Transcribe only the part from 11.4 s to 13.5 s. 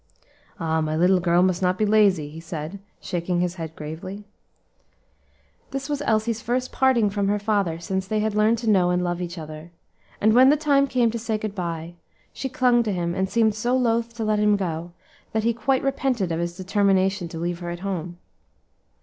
by, she clung to him, and